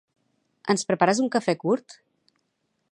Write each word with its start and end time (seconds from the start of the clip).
Ens 0.73 0.87
prepares 0.91 1.21
un 1.25 1.31
cafè 1.37 1.57
curt? 1.67 1.99